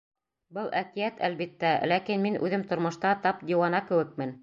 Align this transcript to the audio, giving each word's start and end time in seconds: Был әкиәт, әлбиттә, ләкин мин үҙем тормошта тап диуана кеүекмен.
Был 0.57 0.69
әкиәт, 0.79 1.21
әлбиттә, 1.27 1.75
ләкин 1.93 2.25
мин 2.27 2.41
үҙем 2.49 2.67
тормошта 2.73 3.17
тап 3.27 3.49
диуана 3.51 3.89
кеүекмен. 3.93 4.39